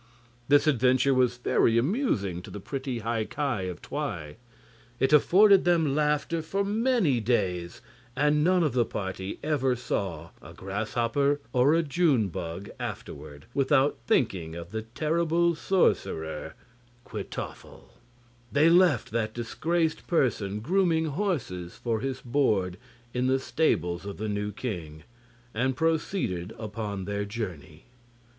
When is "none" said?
8.43-8.63